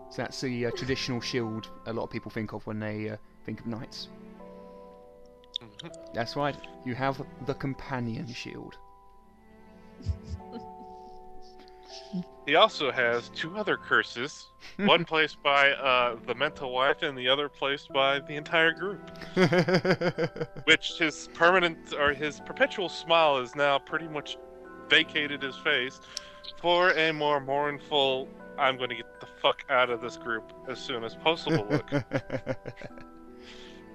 So 0.10 0.22
that's 0.22 0.40
the 0.42 0.68
uh, 0.68 0.72
traditional 0.72 1.20
shield 1.20 1.70
a 1.86 1.94
lot 1.94 2.04
of 2.04 2.10
people 2.10 2.32
think 2.32 2.54
of 2.54 2.66
when 2.66 2.80
they 2.80 3.10
uh, 3.10 3.18
think 3.46 3.60
of 3.60 3.66
knights. 3.68 4.08
That's 6.14 6.36
right. 6.36 6.56
You 6.86 6.96
have 6.96 7.22
the 7.46 7.54
companion 7.54 8.28
shield. 8.28 8.78
He 12.46 12.56
also 12.56 12.92
has 12.92 13.30
two 13.30 13.58
other 13.58 13.78
curses, 13.78 14.48
one 14.78 15.06
placed 15.14 15.42
by 15.42 15.72
uh, 15.72 16.18
the 16.26 16.36
mental 16.36 16.72
wife 16.72 17.02
and 17.02 17.18
the 17.18 17.28
other 17.28 17.50
placed 17.50 17.92
by 17.92 18.20
the 18.20 18.36
entire 18.36 18.72
group. 18.72 19.10
which 20.66 20.98
his 21.00 21.30
permanent 21.34 21.94
or 21.94 22.14
his 22.14 22.40
perpetual 22.42 22.90
smile 22.90 23.38
is 23.38 23.56
now 23.56 23.80
pretty 23.80 24.08
much 24.08 24.38
vacated 24.90 25.42
his 25.42 25.58
face 25.58 26.00
for 26.62 26.92
a 26.92 27.12
more 27.12 27.40
mournful 27.40 28.30
I'm 28.58 28.78
going 28.78 28.90
to 28.90 28.96
get 28.96 29.20
the 29.20 29.28
fuck 29.42 29.66
out 29.70 29.90
of 29.90 30.02
this 30.02 30.18
group 30.18 30.54
as 30.70 30.80
soon 30.80 31.04
as 31.04 31.16
possible 31.16 31.68
look. 31.70 31.92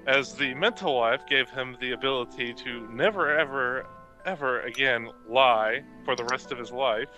as 0.06 0.35
the 0.35 0.54
mental 0.54 0.97
wife 0.97 1.26
gave 1.26 1.49
him 1.50 1.76
the 1.80 1.92
ability 1.92 2.52
to 2.54 2.88
never 2.92 3.37
ever 3.38 3.87
ever 4.26 4.61
again 4.62 5.09
lie 5.28 5.82
for 6.04 6.14
the 6.14 6.25
rest 6.25 6.52
of 6.52 6.59
his 6.59 6.70
life 6.70 7.09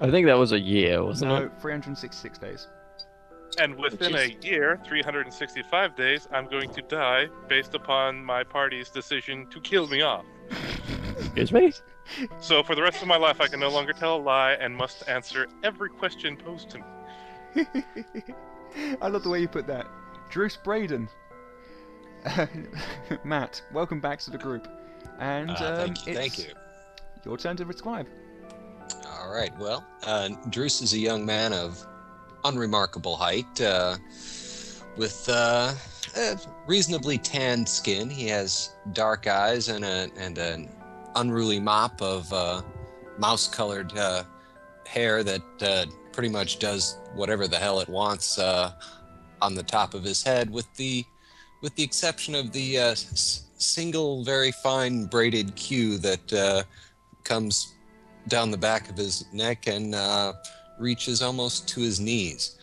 I 0.00 0.10
think 0.10 0.26
that 0.26 0.38
was 0.38 0.52
a 0.52 0.60
year, 0.60 1.02
wasn't 1.02 1.30
no, 1.30 1.36
it? 1.44 1.52
366 1.60 2.38
days. 2.38 2.68
and 3.58 3.74
within 3.76 4.14
a 4.14 4.36
year 4.42 4.78
365 4.84 5.94
days 5.96 6.28
i'm 6.32 6.46
going 6.48 6.68
to 6.70 6.82
die 6.82 7.26
based 7.48 7.74
upon 7.74 8.22
my 8.24 8.42
party's 8.44 8.90
decision 8.90 9.46
to 9.50 9.60
kill 9.60 9.86
me 9.86 10.02
off 10.02 10.24
Excuse 11.18 11.52
me? 11.52 11.72
So 12.40 12.62
for 12.62 12.74
the 12.74 12.82
rest 12.82 13.00
of 13.02 13.08
my 13.08 13.16
life, 13.16 13.40
I 13.40 13.46
can 13.48 13.58
no 13.60 13.68
longer 13.70 13.92
tell 13.94 14.16
a 14.16 14.22
lie 14.22 14.52
and 14.52 14.76
must 14.76 15.08
answer 15.08 15.46
every 15.62 15.88
question 15.88 16.36
posed 16.36 16.70
to 16.70 16.78
me. 16.78 17.66
I 19.02 19.08
love 19.08 19.22
the 19.22 19.30
way 19.30 19.40
you 19.40 19.48
put 19.48 19.66
that. 19.66 19.86
Druce 20.30 20.56
Braden. 20.56 21.08
Matt, 23.24 23.62
welcome 23.72 24.00
back 24.00 24.18
to 24.20 24.30
the 24.30 24.38
group. 24.38 24.68
And 25.18 25.50
Uh, 25.50 25.54
um, 25.54 25.76
thank 25.76 26.06
you. 26.06 26.12
it's 26.12 26.20
Thank 26.20 26.38
you. 26.38 26.54
your 27.24 27.36
turn 27.38 27.56
to 27.56 27.64
describe. 27.64 28.06
All 29.26 29.32
right. 29.32 29.58
Well, 29.58 29.84
uh, 30.04 30.28
Druce 30.50 30.82
is 30.82 30.92
a 30.92 30.98
young 30.98 31.26
man 31.26 31.52
of 31.52 31.84
unremarkable 32.44 33.16
height, 33.16 33.60
uh, 33.60 33.96
with 34.96 35.28
uh, 35.28 35.74
a 36.16 36.38
reasonably 36.68 37.18
tanned 37.18 37.68
skin. 37.68 38.08
He 38.08 38.28
has 38.28 38.70
dark 38.92 39.26
eyes 39.26 39.68
and 39.68 39.84
a 39.84 40.08
and 40.16 40.38
an 40.38 40.68
unruly 41.16 41.58
mop 41.58 42.00
of 42.00 42.32
uh, 42.32 42.62
mouse-colored 43.18 43.98
uh, 43.98 44.22
hair 44.86 45.24
that 45.24 45.42
uh, 45.60 45.86
pretty 46.12 46.28
much 46.28 46.60
does 46.60 46.96
whatever 47.16 47.48
the 47.48 47.58
hell 47.58 47.80
it 47.80 47.88
wants 47.88 48.38
uh, 48.38 48.70
on 49.42 49.56
the 49.56 49.62
top 49.64 49.92
of 49.94 50.04
his 50.04 50.22
head, 50.22 50.48
with 50.48 50.72
the 50.76 51.04
with 51.62 51.74
the 51.74 51.82
exception 51.82 52.36
of 52.36 52.52
the 52.52 52.76
s- 52.76 53.46
single 53.58 54.22
very 54.22 54.52
fine 54.52 55.06
braided 55.06 55.56
queue 55.56 55.98
that 55.98 56.64
comes 57.24 57.75
down 58.28 58.50
the 58.50 58.56
back 58.56 58.88
of 58.88 58.96
his 58.96 59.24
neck 59.32 59.66
and 59.66 59.94
uh, 59.94 60.32
reaches 60.78 61.22
almost 61.22 61.68
to 61.68 61.80
his 61.80 62.00
knees. 62.00 62.56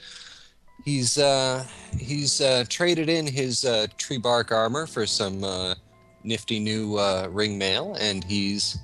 He's 0.84 1.18
uh, 1.18 1.66
he's 1.98 2.42
uh, 2.42 2.66
traded 2.68 3.08
in 3.08 3.26
his 3.26 3.64
uh, 3.64 3.88
tree 3.98 4.18
bark 4.18 4.52
armor 4.52 4.86
for 4.86 5.06
some 5.06 5.44
uh, 5.44 5.76
nifty 6.24 6.60
new 6.60 6.98
uh, 6.98 7.28
ring 7.32 7.58
mail, 7.58 7.96
and 8.00 8.24
he's 8.24 8.78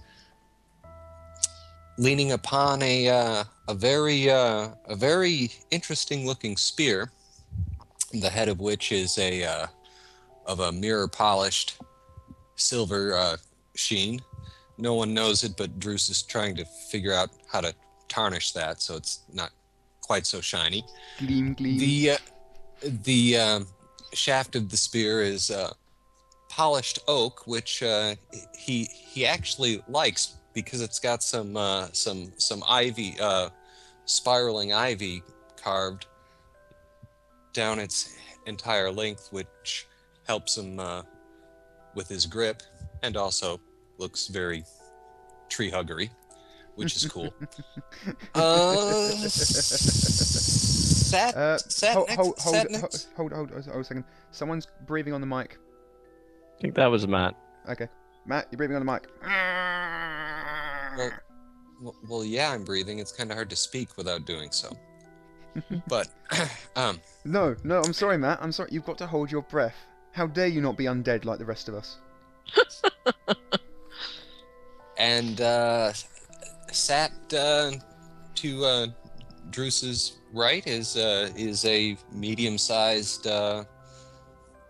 leaning 1.97 2.31
upon 2.31 2.81
a 2.81 3.07
a 3.07 3.73
very 3.73 4.27
a 4.27 4.73
very 4.91 5.51
interesting 5.71 6.25
looking 6.25 6.55
spear, 6.55 7.11
the 8.13 8.29
head 8.29 8.47
of 8.47 8.61
which 8.61 8.93
is 8.93 9.17
a 9.17 9.67
of 10.45 10.61
a 10.61 10.71
mirror 10.71 11.07
polished 11.07 11.81
silver 12.55 13.37
sheen 13.75 14.21
no 14.79 14.93
one 14.95 15.13
knows 15.13 15.43
it, 15.43 15.55
but 15.57 15.79
Druce 15.79 16.09
is 16.09 16.21
trying 16.23 16.55
to 16.55 16.65
figure 16.65 17.13
out 17.13 17.29
how 17.51 17.61
to 17.61 17.73
tarnish 18.07 18.53
that 18.53 18.81
so 18.81 18.95
it's 18.95 19.21
not 19.31 19.51
quite 20.01 20.25
so 20.25 20.41
shiny. 20.41 20.83
Gleam, 21.19 21.53
gleam. 21.53 21.77
The 21.77 22.11
uh, 22.11 22.17
the 23.03 23.37
um 23.37 23.67
shaft 24.13 24.55
of 24.55 24.69
the 24.69 24.77
spear 24.77 25.21
is 25.21 25.51
uh, 25.51 25.71
polished 26.49 26.99
oak, 27.07 27.45
which 27.45 27.83
uh, 27.83 28.15
he 28.57 28.85
he 28.85 29.25
actually 29.25 29.83
likes 29.87 30.35
because 30.53 30.81
it's 30.81 30.99
got 30.99 31.21
some 31.21 31.55
uh, 31.55 31.87
some 31.93 32.31
some 32.37 32.63
ivy, 32.67 33.15
uh, 33.21 33.49
spiraling 34.05 34.73
ivy 34.73 35.21
carved 35.61 36.07
down 37.53 37.79
its 37.79 38.15
entire 38.45 38.91
length, 38.91 39.29
which 39.31 39.87
helps 40.27 40.57
him 40.57 40.79
uh, 40.79 41.03
with 41.95 42.07
his 42.07 42.25
grip 42.25 42.63
and 43.03 43.15
also 43.17 43.59
looks 43.99 44.27
very 44.27 44.63
tree 45.49 45.69
huggery, 45.69 46.09
which 46.75 46.95
is 46.95 47.05
cool. 47.05 47.33
uh, 48.35 49.09
sat, 51.09 51.35
Uh, 51.35 51.57
sat 51.57 51.93
hold, 51.95 52.07
next, 52.07 52.15
hold, 52.17 52.39
hold, 52.39 52.55
sat 52.55 52.71
hold, 52.71 52.81
next. 52.81 53.09
hold, 53.15 53.31
hold, 53.33 53.49
hold, 53.51 53.65
hold 53.65 53.81
a 53.81 53.83
second. 53.83 54.03
Someone's 54.31 54.67
breathing 54.85 55.13
on 55.13 55.21
the 55.21 55.27
mic. 55.27 55.57
I 56.57 56.61
think 56.61 56.75
that 56.75 56.87
was 56.87 57.07
Matt. 57.07 57.35
Okay. 57.69 57.87
Matt, 58.25 58.47
you're 58.51 58.57
breathing 58.57 58.75
on 58.75 58.85
the 58.85 58.91
mic. 58.91 59.07
Well, 60.97 61.11
well, 61.81 61.95
well, 62.09 62.25
yeah, 62.25 62.51
I'm 62.51 62.63
breathing. 62.63 62.99
It's 62.99 63.11
kind 63.11 63.31
of 63.31 63.35
hard 63.35 63.49
to 63.49 63.55
speak 63.55 63.95
without 63.97 64.25
doing 64.25 64.51
so. 64.51 64.75
but, 65.87 66.09
um, 66.75 66.99
No, 67.25 67.55
no, 67.63 67.81
I'm 67.81 67.93
sorry, 67.93 68.17
Matt. 68.17 68.39
I'm 68.41 68.51
sorry. 68.51 68.69
You've 68.71 68.85
got 68.85 68.97
to 68.99 69.07
hold 69.07 69.31
your 69.31 69.41
breath. 69.43 69.75
How 70.11 70.27
dare 70.27 70.47
you 70.47 70.61
not 70.61 70.77
be 70.77 70.85
undead 70.85 71.25
like 71.25 71.39
the 71.39 71.45
rest 71.45 71.69
of 71.69 71.75
us? 71.75 71.97
and 74.99 75.41
uh, 75.41 75.93
sat 76.71 77.11
uh, 77.33 77.71
to 78.35 78.65
uh, 78.65 78.87
Druce's 79.49 80.19
right 80.33 80.65
is 80.67 80.95
uh, 80.97 81.29
is 81.35 81.65
a 81.65 81.97
medium-sized 82.11 83.27
uh, 83.27 83.63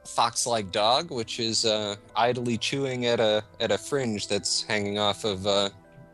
fox-like 0.05 0.71
dog, 0.71 1.11
which 1.11 1.39
is 1.39 1.65
uh, 1.65 1.95
idly 2.15 2.57
chewing 2.57 3.05
at 3.05 3.19
a 3.19 3.43
at 3.59 3.71
a 3.71 3.77
fringe 3.77 4.27
that's 4.27 4.63
hanging 4.63 4.99
off 4.99 5.25
of 5.25 5.45
uh, 5.45 5.69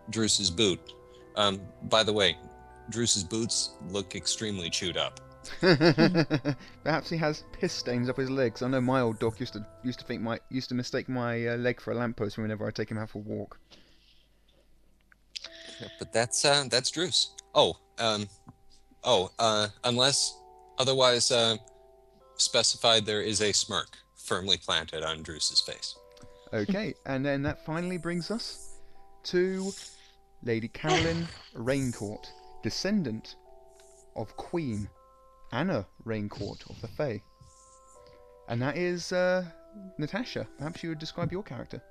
Druce's 0.10 0.50
boot. 0.50 0.80
Um, 1.36 1.62
by 1.84 2.04
the 2.04 2.14
way, 2.14 2.38
Druce's 2.90 3.24
boots 3.24 3.72
look 3.90 4.16
extremely 4.16 4.70
chewed 4.70 4.98
up. 4.98 5.20
Perhaps 6.84 7.10
he 7.10 7.18
has 7.18 7.44
piss 7.52 7.72
stains 7.72 8.10
up 8.10 8.18
his 8.18 8.32
legs. 8.32 8.64
I 8.64 8.68
know 8.68 8.82
my 8.82 9.02
old 9.02 9.20
dog 9.20 9.40
used 9.40 9.54
to 9.54 9.66
used 9.84 10.00
to 10.00 10.06
think 10.06 10.22
my 10.22 10.40
used 10.50 10.70
to 10.70 10.76
mistake 10.76 11.08
my 11.08 11.48
uh, 11.48 11.58
leg 11.58 11.80
for 11.80 11.92
a 11.92 11.96
lamppost 11.96 12.38
whenever 12.38 12.66
I 12.66 12.72
take 12.72 12.90
him 12.90 12.98
out 12.98 13.10
for 13.10 13.20
a 13.20 13.22
walk. 13.22 13.60
But 16.00 16.14
that's 16.14 16.46
uh, 16.46 16.66
that's 16.70 16.92
Druce. 16.92 17.32
Oh, 17.54 17.78
um, 18.00 18.28
oh, 19.04 19.32
uh, 19.40 19.68
unless 19.84 20.38
otherwise 20.78 21.32
uh, 21.32 21.58
specified, 22.38 23.06
there 23.06 23.22
is 23.22 23.42
a 23.42 23.52
smirk 23.52 23.98
firmly 24.16 24.58
planted 24.58 25.04
on 25.04 25.24
Druce's 25.24 25.62
face. 25.62 25.96
Okay, 26.54 26.94
and 27.06 27.26
then 27.26 27.42
that 27.44 27.66
finally 27.66 27.98
brings 27.98 28.32
us 28.32 28.80
to 29.24 29.72
Lady 30.44 30.68
Carolyn 30.68 31.28
Raincourt, 31.56 32.28
descendant 32.64 33.36
of 34.16 34.36
Queen 34.38 34.88
Anna 35.52 35.86
Raincourt 36.06 36.70
of 36.70 36.80
the 36.82 36.88
Fae. 36.88 37.22
And 38.48 38.62
that 38.62 38.78
is 38.78 39.12
uh, 39.12 39.46
Natasha. 39.98 40.48
Perhaps 40.58 40.84
you 40.84 40.90
would 40.90 41.00
describe 41.00 41.32
your 41.32 41.44
character. 41.44 41.82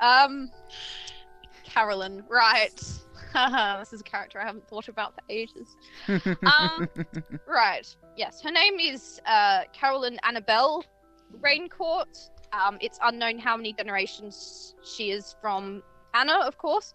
Um, 0.00 0.50
Carolyn, 1.72 2.22
right. 2.28 2.74
this 3.78 3.92
is 3.92 4.00
a 4.00 4.04
character 4.04 4.38
I 4.38 4.44
haven't 4.44 4.68
thought 4.68 4.88
about 4.88 5.14
for 5.14 5.22
ages. 5.30 5.76
Um, 6.44 6.88
right. 7.46 7.96
Yes, 8.16 8.42
her 8.42 8.50
name 8.50 8.78
is 8.78 9.20
uh, 9.24 9.62
Carolyn 9.72 10.18
Annabelle 10.22 10.84
Raincourt. 11.40 12.30
Um, 12.52 12.76
it's 12.80 12.98
unknown 13.02 13.38
how 13.38 13.56
many 13.56 13.72
generations 13.72 14.74
she 14.84 15.12
is 15.12 15.34
from 15.40 15.82
Anna, 16.12 16.40
of 16.44 16.58
course. 16.58 16.92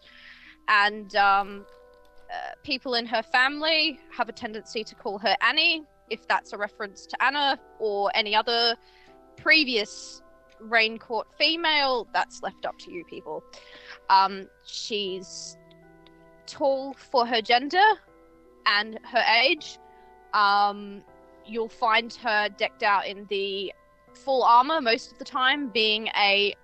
And 0.68 1.16
um, 1.16 1.66
uh, 2.32 2.52
people 2.63 2.94
in 2.94 3.08
her 3.08 3.24
family 3.24 4.00
have 4.16 4.30
a 4.30 4.34
tendency 4.34 4.84
to 4.84 4.94
call 4.94 5.18
her 5.18 5.36
Annie, 5.42 5.84
if 6.12 6.28
that's 6.28 6.54
a 6.54 6.58
reference 6.58 7.08
to 7.08 7.24
Anna 7.24 7.60
or 7.80 8.12
any 8.13 8.36
other 8.36 8.76
previous 9.38 10.22
Raincourt 10.62 11.26
female. 11.38 12.08
That's 12.13 12.42
left 12.42 12.66
up 12.66 12.78
to 12.80 12.92
you 12.92 13.04
people. 13.06 13.44
Um, 14.10 14.48
she's 14.65 15.58
tall 16.46 16.93
for 16.93 17.26
her 17.26 17.41
gender 17.41 17.84
and 18.65 19.00
her 19.04 19.24
age. 19.43 19.78
Um, 20.34 21.04
you'll 21.46 21.70
find 21.70 22.13
her 22.15 22.50
decked 22.50 22.84
out 22.84 23.08
in 23.08 23.26
the 23.30 23.74
full 24.13 24.43
armor 24.43 24.82
most 24.82 25.12
of 25.12 25.20
the 25.20 25.26
time, 25.26 25.70
being 25.70 26.08
a 26.17 26.56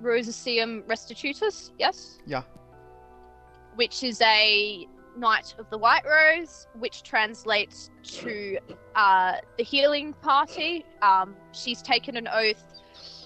Rosaceum 0.00 0.82
Restitutus, 0.84 1.70
yes? 1.78 2.18
Yeah. 2.26 2.42
Which 3.76 4.02
is 4.02 4.20
a 4.20 4.86
Knight 5.16 5.54
of 5.58 5.68
the 5.70 5.78
White 5.78 6.04
Rose, 6.04 6.66
which 6.78 7.02
translates 7.02 7.90
to 8.02 8.58
uh, 8.94 9.34
the 9.58 9.64
healing 9.64 10.14
party. 10.14 10.84
Um, 11.02 11.36
she's 11.52 11.82
taken 11.82 12.16
an 12.16 12.28
oath 12.28 12.64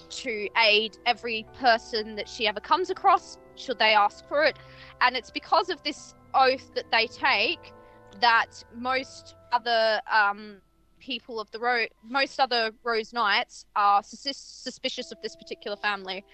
to 0.09 0.49
aid 0.57 0.97
every 1.05 1.45
person 1.59 2.15
that 2.15 2.27
she 2.27 2.47
ever 2.47 2.59
comes 2.59 2.89
across, 2.89 3.37
should 3.55 3.79
they 3.79 3.93
ask 3.93 4.27
for 4.27 4.43
it. 4.43 4.57
And 5.01 5.15
it's 5.15 5.31
because 5.31 5.69
of 5.69 5.81
this 5.83 6.13
oath 6.33 6.73
that 6.75 6.89
they 6.91 7.07
take 7.07 7.73
that 8.21 8.63
most 8.75 9.35
other 9.51 10.01
um, 10.11 10.57
people 10.99 11.39
of 11.39 11.49
the 11.51 11.59
road, 11.59 11.89
most 12.03 12.39
other 12.39 12.71
Rose 12.83 13.13
Knights 13.13 13.65
are 13.75 14.03
sus- 14.03 14.37
suspicious 14.37 15.11
of 15.11 15.21
this 15.21 15.35
particular 15.35 15.77
family. 15.77 16.25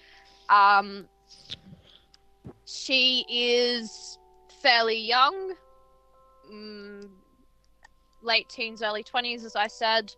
Um, 0.50 1.08
she 2.66 3.26
is 3.30 4.18
fairly 4.62 4.98
young, 4.98 5.54
mm, 6.52 7.10
late 8.22 8.50
teens, 8.50 8.82
early 8.82 9.04
20s, 9.04 9.46
as 9.46 9.56
I 9.56 9.68
said. 9.68 10.14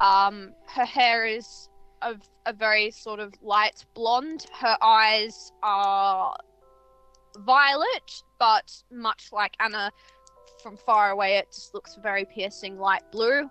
Um, 0.00 0.52
her 0.66 0.84
hair 0.84 1.24
is 1.24 1.68
of 2.06 2.20
a 2.46 2.52
very 2.52 2.90
sort 2.90 3.20
of 3.20 3.34
light 3.42 3.84
blonde. 3.94 4.46
Her 4.52 4.76
eyes 4.82 5.52
are 5.62 6.36
violet, 7.38 8.22
but 8.38 8.72
much 8.90 9.28
like 9.32 9.54
Anna, 9.60 9.90
from 10.62 10.76
far 10.76 11.10
away, 11.10 11.36
it 11.36 11.48
just 11.52 11.74
looks 11.74 11.96
very 12.02 12.24
piercing 12.24 12.78
light 12.78 13.02
blue. 13.12 13.50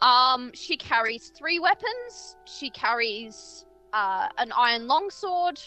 Um, 0.00 0.50
she 0.54 0.76
carries 0.76 1.32
three 1.36 1.58
weapons. 1.60 2.36
She 2.44 2.70
carries 2.70 3.66
uh, 3.92 4.28
an 4.38 4.52
iron 4.56 4.86
longsword. 4.88 5.60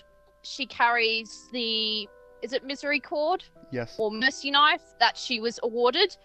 She 0.44 0.66
carries 0.66 1.48
the 1.52 2.08
is 2.42 2.54
it 2.54 2.68
Misericord 2.68 3.42
Yes. 3.72 3.96
or 3.98 4.12
Mercy 4.12 4.52
Knife 4.52 4.84
that 5.00 5.18
she 5.18 5.40
was 5.40 5.60
awarded. 5.64 6.16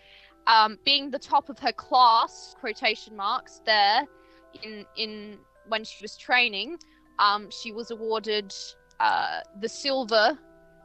Um, 0.47 0.79
being 0.85 1.11
the 1.11 1.19
top 1.19 1.49
of 1.49 1.59
her 1.61 1.73
class, 1.73 2.55
quotation 2.59 3.17
marks 3.17 3.63
there, 3.65 4.03
in 4.63 4.87
in 4.97 5.39
when 5.69 5.85
she 5.85 6.03
was 6.03 6.17
training, 6.17 6.79
um, 7.19 7.51
she 7.51 7.73
was 7.73 7.91
awarded 7.91 8.53
uh, 8.99 9.41
the 9.61 9.69
silver 9.69 10.39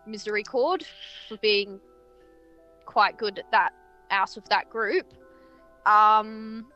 Misericord 0.08 0.84
for 1.28 1.38
being 1.38 1.80
quite 2.86 3.18
good 3.18 3.40
at 3.40 3.50
that 3.52 3.74
out 4.12 4.38
of 4.38 4.48
that 4.50 4.70
group. 4.70 5.14
Um, 5.86 6.68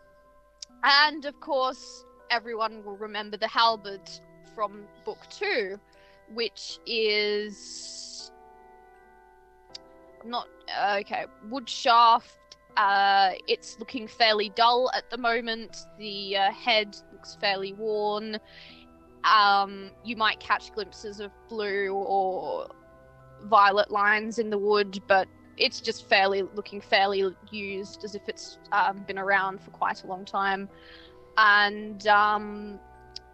and 0.83 1.25
of 1.25 1.39
course, 1.39 2.05
everyone 2.29 2.83
will 2.83 2.97
remember 2.97 3.37
the 3.37 3.47
halberd 3.47 4.09
from 4.55 4.85
book 5.05 5.19
two, 5.29 5.79
which 6.33 6.79
is 6.85 8.31
not 10.25 10.47
okay. 10.97 11.25
Wood 11.49 11.69
shaft. 11.69 12.38
Uh, 12.79 13.33
it's 13.45 13.77
looking 13.77 14.07
fairly 14.07 14.53
dull 14.55 14.89
at 14.95 15.09
the 15.09 15.17
moment. 15.17 15.85
The 15.97 16.37
uh, 16.37 16.51
head 16.53 16.95
looks 17.11 17.35
fairly 17.35 17.73
worn. 17.73 18.39
Um, 19.25 19.91
you 20.05 20.15
might 20.15 20.39
catch 20.39 20.71
glimpses 20.71 21.19
of 21.19 21.29
blue 21.49 21.91
or 21.91 22.69
violet 23.43 23.91
lines 23.91 24.39
in 24.39 24.49
the 24.49 24.57
wood, 24.57 24.97
but 25.07 25.27
it's 25.57 25.81
just 25.81 26.07
fairly 26.07 26.43
looking 26.55 26.79
fairly 26.79 27.35
used, 27.51 28.05
as 28.05 28.15
if 28.15 28.21
it's 28.29 28.59
um, 28.71 29.03
been 29.05 29.19
around 29.19 29.59
for 29.61 29.71
quite 29.71 30.01
a 30.05 30.07
long 30.07 30.23
time. 30.23 30.69
And 31.37 32.07
um, 32.07 32.79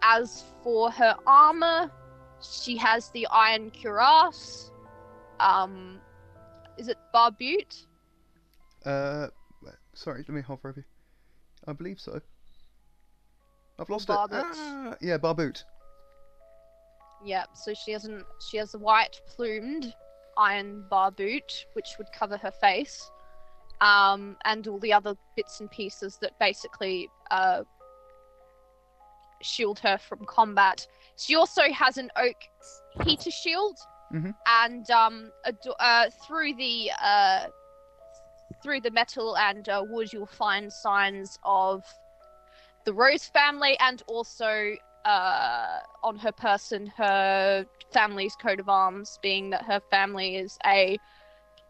as 0.02 0.44
for 0.64 0.90
her 0.90 1.16
armor, 1.28 1.92
she 2.42 2.78
has 2.78 3.10
the 3.10 3.28
iron 3.28 3.70
cuirass. 3.70 4.72
Um, 5.40 6.00
is 6.80 6.88
it 6.88 6.98
barbute? 7.14 7.86
Uh, 8.84 9.28
sorry, 9.96 10.20
let 10.20 10.30
me 10.30 10.42
hover 10.42 10.70
over. 10.70 10.80
you. 10.82 10.86
I 11.68 11.74
believe 11.74 12.00
so. 12.00 12.22
I've 13.80 13.90
lost 13.90 14.08
Barbet. 14.08 14.40
it. 14.40 14.46
Ah, 14.56 14.96
yeah, 15.02 15.18
Barbute. 15.18 15.64
Yep. 17.26 17.50
So 17.56 17.74
she 17.74 17.92
has 17.92 18.06
an 18.06 18.24
she 18.50 18.58
has 18.58 18.74
a 18.76 18.78
white 18.78 19.20
plumed 19.28 19.94
iron 20.38 20.84
barbute, 20.92 21.66
which 21.74 21.96
would 21.98 22.08
cover 22.14 22.38
her 22.38 22.52
face, 22.52 23.10
um, 23.82 24.38
and 24.46 24.68
all 24.68 24.80
the 24.80 24.94
other 24.94 25.16
bits 25.36 25.60
and 25.60 25.72
pieces 25.72 26.18
that 26.22 26.38
basically 26.40 27.10
uh, 27.32 27.64
shield 29.42 29.80
her 29.80 29.98
from 29.98 30.20
combat. 30.26 30.86
She 31.18 31.36
also 31.36 31.64
has 31.72 31.98
an 31.98 32.10
oak 32.18 32.36
heater 33.04 33.32
shield, 33.32 33.78
Mhm. 34.14 34.36
and 34.48 34.90
um, 34.92 35.32
a 35.46 35.54
uh, 35.82 36.10
through 36.28 36.54
the 36.56 36.92
uh, 37.02 37.48
through 38.62 38.82
the 38.82 38.92
metal 38.92 39.38
and 39.38 39.68
uh, 39.70 39.84
wood, 39.88 40.12
you'll 40.12 40.26
find 40.26 40.72
signs 40.72 41.38
of 41.44 41.84
the 42.86 42.94
Rose 42.94 43.26
family, 43.26 43.78
and 43.80 44.04
also 44.08 44.76
uh, 45.06 45.80
on 46.04 46.18
her 46.18 46.32
person 46.32 46.88
her 46.98 47.66
family's 47.92 48.36
coat 48.36 48.60
of 48.60 48.70
arms, 48.70 49.20
being 49.22 49.50
that 49.52 49.64
her 49.64 49.82
family 49.90 50.36
is 50.36 50.58
a 50.66 50.98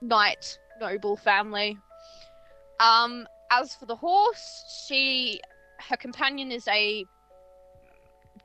knight 0.01 0.57
noble 0.79 1.15
family. 1.15 1.77
Um, 2.79 3.27
as 3.51 3.73
for 3.75 3.85
the 3.85 3.95
horse, 3.95 4.83
she 4.85 5.39
her 5.89 5.97
companion 5.97 6.51
is 6.51 6.67
a 6.67 7.05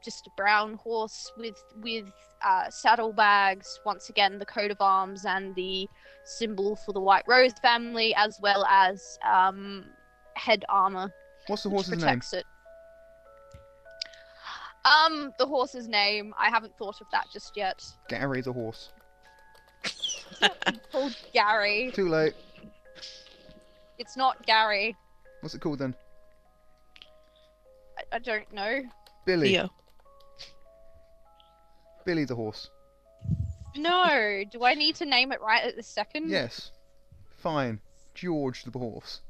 just 0.03 0.27
a 0.27 0.31
brown 0.37 0.75
horse 0.75 1.33
with 1.37 1.63
with 1.83 2.07
uh, 2.45 2.71
saddlebags. 2.71 3.81
Once 3.85 4.09
again, 4.09 4.39
the 4.39 4.47
coat 4.47 4.71
of 4.71 4.81
arms 4.81 5.25
and 5.25 5.55
the 5.55 5.89
symbol 6.25 6.77
for 6.77 6.93
the 6.93 7.01
White 7.01 7.25
Rose 7.27 7.53
family, 7.63 8.15
as 8.17 8.39
well 8.41 8.65
as 8.67 9.19
um, 9.29 9.85
head 10.35 10.65
armor 10.69 11.13
What's 11.47 11.63
the 11.65 11.69
which 11.69 11.75
horse's 11.87 11.91
name? 11.93 12.01
protects 12.01 12.33
it. 12.33 12.45
Um, 14.85 15.33
the 15.39 15.47
horse's 15.47 15.89
name. 15.89 16.35
I 16.39 16.49
haven't 16.49 16.77
thought 16.79 17.01
of 17.01 17.07
that 17.13 17.27
just 17.33 17.57
yet. 17.57 17.85
Gary 18.09 18.41
the 18.41 18.53
horse. 18.53 18.91
Called 20.93 21.17
Gary. 21.35 21.91
Too 21.93 22.09
late. 22.09 22.35
It's 23.99 24.17
not 24.17 24.45
Gary. 24.47 24.97
What's 25.41 25.55
it 25.55 25.61
called 25.61 25.79
then? 25.81 25.95
I, 27.99 28.17
I 28.17 28.19
don't 28.19 28.51
know. 28.53 28.81
Billy. 29.27 29.49
Theo. 29.49 29.71
Billy 32.05 32.25
the 32.25 32.35
horse. 32.35 32.71
No. 33.77 34.43
Do 34.51 34.65
I 34.65 34.75
need 34.75 34.97
to 34.97 35.05
name 35.07 35.33
it 35.33 35.41
right 35.41 35.65
at 35.65 35.77
the 35.77 35.83
second? 35.83 36.31
Yes. 36.31 36.71
Fine. 37.39 37.81
George 38.15 38.65
the 38.65 38.79
horse. 38.79 39.21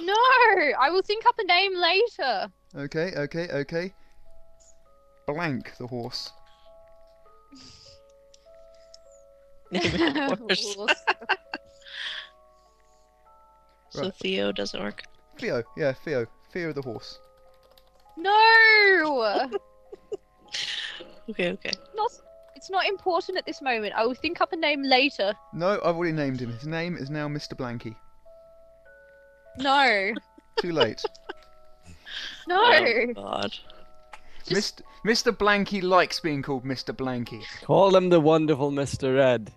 No. 0.00 0.14
I 0.14 0.90
will 0.90 1.02
think 1.02 1.26
up 1.26 1.34
a 1.38 1.44
name 1.44 1.76
later. 1.76 2.48
Okay, 2.76 3.12
okay, 3.16 3.48
okay. 3.50 3.92
Blank 5.26 5.76
the 5.78 5.86
horse. 5.86 6.30
Horse. 9.72 10.74
Horse. 10.76 10.94
So 13.90 14.02
Right. 14.02 14.14
Theo 14.16 14.52
doesn't 14.52 14.80
work. 14.80 15.02
Theo. 15.38 15.62
Yeah, 15.76 15.92
Theo. 15.92 16.26
Theo 16.52 16.72
the 16.72 16.82
horse. 16.82 17.18
no. 18.16 19.50
Okay, 21.30 21.50
okay. 21.50 21.70
Not. 21.94 22.10
It's 22.56 22.70
not 22.70 22.86
important 22.86 23.36
at 23.36 23.44
this 23.44 23.60
moment. 23.60 23.92
I 23.96 24.06
will 24.06 24.14
think 24.14 24.40
up 24.40 24.52
a 24.52 24.56
name 24.56 24.82
later. 24.82 25.34
No, 25.52 25.72
I've 25.84 25.96
already 25.96 26.12
named 26.12 26.40
him. 26.40 26.52
His 26.52 26.66
name 26.66 26.96
is 26.96 27.10
now 27.10 27.28
Mr. 27.28 27.54
Blanky. 27.54 27.94
No. 29.58 30.12
Too 30.60 30.72
late. 30.72 31.02
No. 32.46 32.60
Oh 32.62 33.06
God. 33.14 33.58
Just- 34.46 34.82
Mr. 35.04 35.32
Mr. 35.32 35.36
Blanky 35.36 35.82
likes 35.82 36.20
being 36.20 36.42
called 36.42 36.64
Mr. 36.64 36.94
Blanky. 36.96 37.42
Call 37.62 37.94
him 37.94 38.08
the 38.08 38.20
wonderful 38.20 38.70
Mr. 38.70 39.14
Red. 39.16 39.50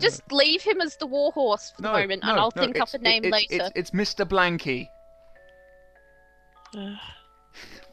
Just 0.00 0.22
leave 0.32 0.62
him 0.62 0.80
as 0.80 0.96
the 0.96 1.06
warhorse 1.06 1.72
for 1.76 1.82
No, 1.82 1.92
the 1.92 2.00
moment, 2.00 2.22
no, 2.24 2.30
and 2.30 2.40
I'll 2.40 2.52
no, 2.56 2.62
think 2.62 2.80
up 2.80 2.92
a 2.94 2.98
name 2.98 3.22
it- 3.24 3.28
it's, 3.28 3.50
later. 3.50 3.70
It's, 3.76 3.90
it's 3.94 4.14
Mr. 4.16 4.24
Blanky. 4.26 4.88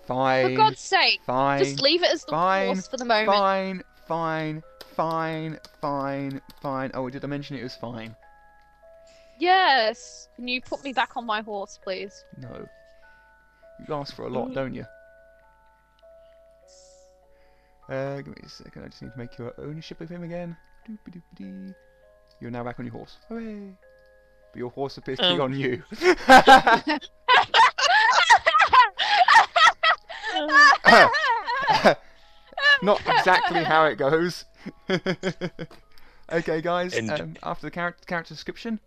Fine. 0.08 0.50
For 0.52 0.58
God's 0.58 0.80
sake, 0.80 1.22
fine. 1.26 1.64
just 1.64 1.82
leave 1.82 2.04
it 2.04 2.12
as 2.12 2.24
the 2.26 2.32
fine, 2.32 2.68
horse 2.68 2.88
for 2.88 2.98
the 2.98 3.06
moment. 3.06 3.28
Fine, 3.38 3.84
fine, 4.08 4.64
fine, 4.96 5.60
fine, 5.80 6.42
fine. 6.62 6.92
Oh, 6.94 7.10
did 7.10 7.24
I 7.24 7.28
mention 7.28 7.56
it 7.58 7.64
was 7.64 7.76
fine? 7.76 8.16
Yes. 9.40 10.28
Can 10.36 10.48
you 10.48 10.62
put 10.62 10.84
me 10.84 10.94
back 10.94 11.18
on 11.18 11.26
my 11.26 11.42
horse, 11.42 11.80
please? 11.84 12.24
No. 12.38 12.68
You 13.88 13.96
ask 13.96 14.16
for 14.16 14.26
a 14.26 14.30
lot, 14.30 14.54
don't 14.54 14.74
you? 14.76 14.86
Uh, 17.90 18.18
give 18.18 18.28
me 18.28 18.34
a 18.44 18.50
second. 18.50 18.84
I 18.84 18.88
just 18.88 19.02
need 19.02 19.12
to 19.12 19.18
make 19.18 19.38
your 19.38 19.54
ownership 19.58 20.00
of 20.02 20.10
him 20.10 20.24
again. 20.24 20.56
Doop-a-doop-a-dee. 20.88 21.74
You're 22.40 22.52
now 22.52 22.64
back 22.64 22.80
on 22.80 22.86
your 22.86 22.94
horse. 22.94 23.18
Hooray! 23.28 23.72
But 24.54 24.58
your 24.60 24.70
horse 24.72 24.98
appears 24.98 25.20
to 25.20 25.34
be 25.34 25.40
Oh. 25.40 25.44
on 25.44 25.54
you. 25.58 25.84
Not 32.84 33.02
exactly 33.08 33.64
how 33.64 33.86
it 33.86 33.96
goes. 33.98 34.46
okay, 36.32 36.62
guys. 36.62 36.94
And- 36.94 37.12
Um, 37.12 37.36
after 37.44 37.68
the 37.68 37.72
character 37.72 38.04
character 38.06 38.34
description, 38.34 38.80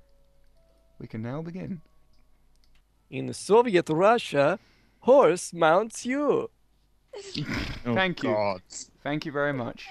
we 0.99 1.07
can 1.07 1.23
now 1.23 1.43
begin. 1.43 1.81
In 3.11 3.33
Soviet 3.33 3.89
Russia, 3.89 4.59
horse 5.01 5.53
mounts 5.53 6.05
you. 6.07 6.51
Oh, 7.87 7.95
Thank 7.95 8.23
you. 8.23 8.31
God. 8.31 8.63
Thank 9.03 9.25
you 9.27 9.33
very 9.33 9.53
much. 9.53 9.87